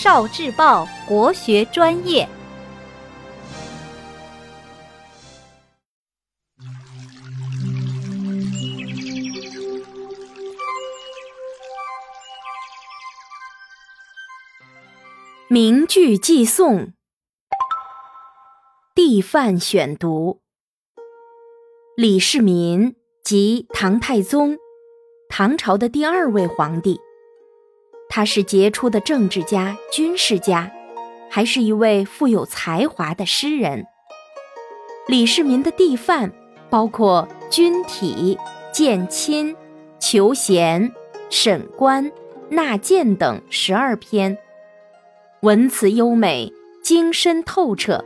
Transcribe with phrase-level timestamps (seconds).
[0.00, 2.28] 少智报国学专业。
[15.48, 16.92] 名句寄颂，
[18.94, 20.40] 地范选读。
[21.96, 22.94] 李世民
[23.24, 24.58] 即唐太宗，
[25.28, 27.00] 唐朝的第二位皇帝。
[28.08, 30.70] 他是杰出的政治家、军事家，
[31.28, 33.86] 还是一位富有才华的诗人。
[35.06, 36.32] 李世民的地范
[36.70, 38.38] 包括军体、
[38.72, 39.54] 建亲、
[39.98, 40.92] 求贤、
[41.30, 42.10] 审官、
[42.50, 44.38] 纳谏等十二篇。
[45.40, 48.04] 文辞优美，精深透彻，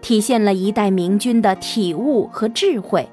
[0.00, 3.08] 体现了一代明君的体悟和智慧。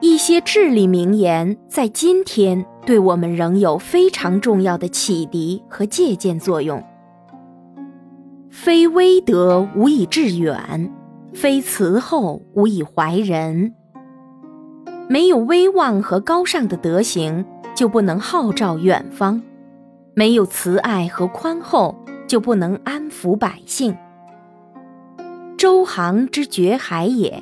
[0.00, 6.82] 一些至理名言，在今天对我们仍有非常重要的启迪和借鉴作用。
[8.50, 10.92] 非威德无以致远，
[11.32, 13.74] 非慈厚无以怀人。
[15.08, 19.40] 没有威望和高尚的德行，就不能号召远方；
[20.14, 21.94] 没有慈爱和宽厚。
[22.26, 23.96] 就不能安抚百姓。
[25.56, 27.40] 周行之绝海也，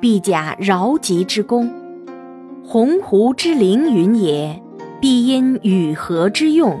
[0.00, 1.68] 必假饶吉之功；
[2.66, 4.62] 鸿鹄之凌云也，
[4.98, 6.80] 必因与河之用。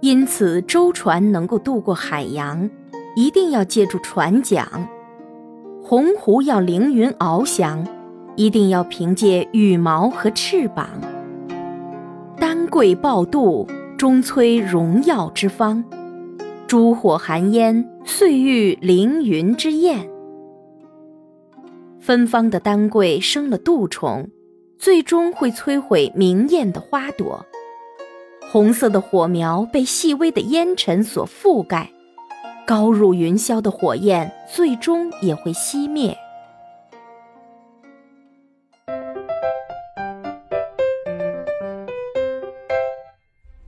[0.00, 2.68] 因此，舟船能够渡过海洋，
[3.16, 4.66] 一定要借助船桨；
[5.82, 7.84] 鸿鹄要凌云翱翔，
[8.36, 10.86] 一定要凭借羽毛和翅膀。
[12.36, 15.82] 丹桂报度，终摧荣耀之方。
[16.66, 20.10] 烛火寒烟，岁遇凌云之宴。
[21.98, 24.28] 芬芳的丹桂生了蠹虫，
[24.82, 27.46] 最终会摧毁明艳的花朵；
[28.50, 31.92] 红色的火苗被细微的烟尘所覆盖，
[32.66, 36.18] 高入云霄的火焰最终也会熄灭。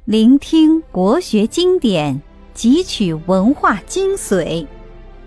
[0.05, 2.21] 聆听国学经典。
[2.57, 4.65] 汲取文化精髓，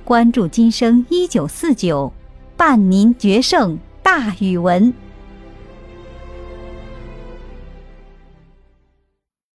[0.05, 2.11] 关注今生一九四九，
[2.55, 4.93] 伴您决胜大语文。